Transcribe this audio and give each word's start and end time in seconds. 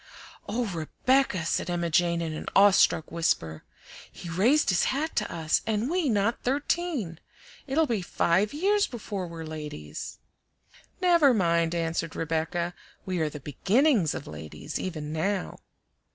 "Oh, 0.49 0.65
Rebecca!" 0.65 1.45
said 1.45 1.69
Emma 1.69 1.91
Jane 1.91 2.23
in 2.23 2.33
an 2.33 2.47
awe 2.55 2.71
struck 2.71 3.11
whisper. 3.11 3.63
"He 4.11 4.29
raised 4.31 4.69
his 4.69 4.85
hat 4.85 5.15
to 5.17 5.31
us, 5.31 5.61
and 5.67 5.91
we 5.91 6.09
not 6.09 6.41
thirteen! 6.41 7.19
It'll 7.67 7.85
be 7.85 8.01
five 8.01 8.51
years 8.51 8.87
before 8.87 9.27
we're 9.27 9.45
ladies." 9.45 10.17
"Never 11.01 11.35
mind," 11.35 11.75
answered 11.75 12.15
Rebecca; 12.15 12.73
"we 13.05 13.19
are 13.19 13.29
the 13.29 13.41
BEGINNINGS 13.41 14.15
of 14.15 14.25
ladies, 14.25 14.79
even 14.79 15.13
now." 15.13 15.59